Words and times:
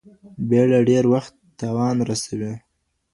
بېړه 0.49 0.79
ډېر 0.89 1.03
وخت 1.13 1.33
تاوان 1.59 1.95
رسوي. 2.09 2.53